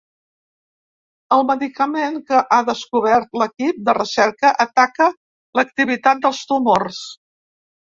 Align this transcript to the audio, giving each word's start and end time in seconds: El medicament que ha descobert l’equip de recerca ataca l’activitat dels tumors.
El 1.35 1.43
medicament 1.49 2.17
que 2.31 2.39
ha 2.55 2.59
descobert 2.71 3.39
l’equip 3.43 3.85
de 3.91 3.97
recerca 3.99 4.53
ataca 4.67 5.11
l’activitat 5.61 6.27
dels 6.27 6.43
tumors. 6.55 7.07